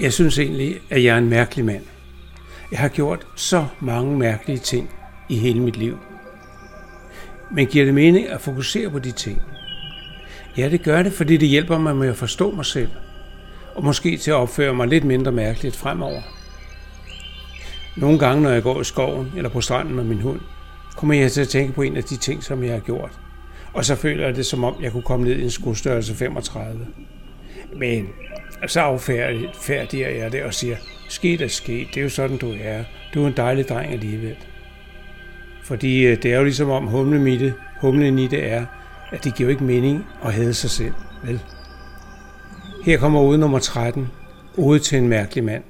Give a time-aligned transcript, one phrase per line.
[0.00, 1.84] Jeg synes egentlig, at jeg er en mærkelig mand.
[2.70, 4.90] Jeg har gjort så mange mærkelige ting
[5.28, 5.98] i hele mit liv.
[7.50, 9.42] Men giver det mening at fokusere på de ting?
[10.56, 12.90] Ja, det gør det, fordi det hjælper mig med at forstå mig selv,
[13.74, 16.22] og måske til at opføre mig lidt mindre mærkeligt fremover.
[17.96, 20.40] Nogle gange, når jeg går i skoven eller på stranden med min hund,
[20.96, 23.27] kommer jeg til at tænke på en af de ting, som jeg har gjort.
[23.78, 26.86] Og så føler jeg det, som om jeg kunne komme ned i en skostørrelse 35.
[27.76, 28.08] Men
[28.66, 30.76] så affærdiger jeg det og siger,
[31.08, 32.84] sket er sket, det er jo sådan, du er.
[33.14, 34.36] Du er en dejlig dreng alligevel.
[35.64, 38.66] Fordi øh, det er jo ligesom om humlen i det, humlen i det er,
[39.10, 41.40] at det giver jo ikke mening at hade sig selv, vel?
[42.84, 44.08] Her kommer ude nummer 13,
[44.56, 45.64] ude til en mærkelig mand.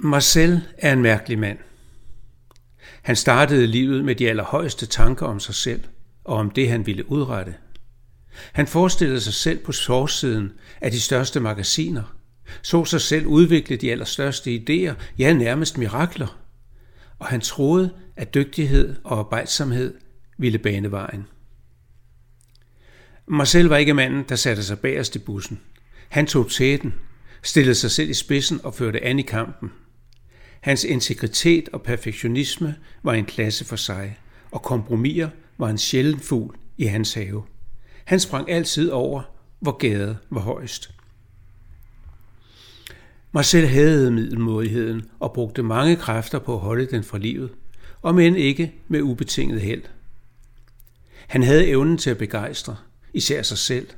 [0.00, 1.58] Marcel er en mærkelig mand.
[3.02, 5.80] Han startede livet med de allerhøjeste tanker om sig selv
[6.24, 7.54] og om det, han ville udrette.
[8.52, 12.16] Han forestillede sig selv på forsiden af de største magasiner,
[12.62, 16.38] så sig selv udvikle de allerstørste idéer, ja nærmest mirakler.
[17.18, 19.94] Og han troede, at dygtighed og arbejdsomhed
[20.38, 21.26] ville bane vejen.
[23.26, 25.60] Marcel var ikke manden, der satte sig bagerst i bussen.
[26.08, 26.94] Han tog tæten,
[27.42, 29.72] stillede sig selv i spidsen og førte an i kampen.
[30.60, 34.18] Hans integritet og perfektionisme var en klasse for sig,
[34.50, 35.28] og kompromiser
[35.58, 37.42] var en sjælden fugl i hans have.
[38.04, 39.22] Han sprang altid over,
[39.60, 40.90] hvor gadet var højst.
[43.32, 47.50] Marcel havde middelmodigheden og brugte mange kræfter på at holde den fra livet,
[48.02, 49.82] og men ikke med ubetinget held.
[51.28, 52.76] Han havde evnen til at begejstre,
[53.14, 53.88] især sig selv,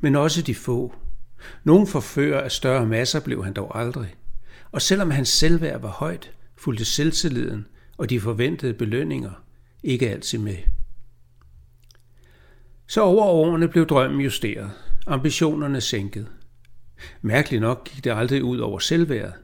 [0.00, 0.94] men også de få.
[1.64, 4.14] Nogen forfører af større masser blev han dog aldrig.
[4.70, 7.66] Og selvom hans selvværd var højt, fulgte selvtilliden
[7.98, 9.30] og de forventede belønninger
[9.82, 10.56] ikke altid med.
[12.86, 14.70] Så over årene blev drømmen justeret,
[15.06, 16.28] ambitionerne sænket.
[17.22, 19.34] Mærkeligt nok gik det aldrig ud over selvværdet,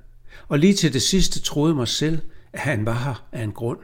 [0.49, 2.19] og lige til det sidste troede mig selv,
[2.53, 3.79] at han var her af en grund.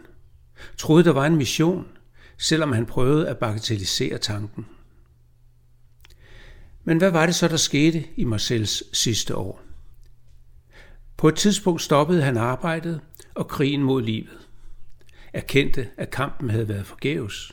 [0.78, 1.86] Troede, der var en mission,
[2.38, 4.66] selvom han prøvede at bagatellisere tanken.
[6.84, 9.69] Men hvad var det så, der skete i Marcels sidste år?
[11.20, 13.00] På et tidspunkt stoppede han arbejdet
[13.34, 14.48] og krigen mod livet.
[15.32, 17.52] Erkendte, at kampen havde været forgæves.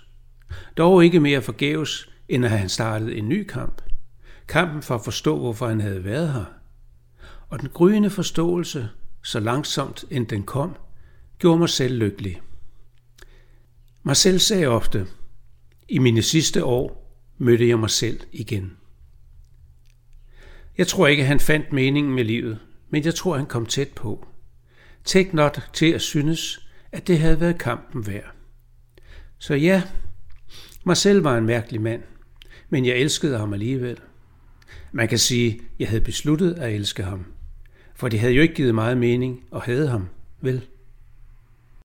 [0.77, 3.81] Dog ikke mere forgæves, end at han startede en ny kamp.
[4.47, 6.45] Kampen for at forstå, hvorfor han havde været her.
[7.49, 8.89] Og den gryende forståelse,
[9.23, 10.75] så langsomt end den kom,
[11.39, 12.41] gjorde mig selv lykkelig.
[14.03, 15.07] Marcel sagde ofte,
[15.89, 18.77] i mine sidste år mødte jeg mig selv igen.
[20.77, 22.59] Jeg tror ikke, han fandt meningen med livet,
[22.89, 24.27] men jeg tror, han kom tæt på.
[25.05, 28.31] Tæt nok til at synes, at det havde været kampen værd.
[29.37, 29.83] Så ja,
[30.83, 32.03] Marcel var en mærkelig mand,
[32.69, 33.97] men jeg elskede ham alligevel.
[34.91, 37.25] Man kan sige, at jeg havde besluttet at elske ham,
[37.95, 40.07] for det havde jo ikke givet meget mening at have ham,
[40.41, 40.65] vel?